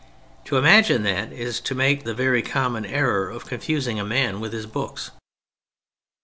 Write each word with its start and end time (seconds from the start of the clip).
To 0.45 0.57
imagine 0.57 1.03
that 1.03 1.31
is 1.31 1.59
to 1.59 1.75
make 1.75 2.05
the 2.05 2.15
very 2.15 2.41
common 2.41 2.87
error 2.87 3.29
of 3.29 3.45
confusing 3.45 3.99
a 3.99 4.03
man 4.03 4.39
with 4.39 4.51
his 4.51 4.65
books. 4.65 5.11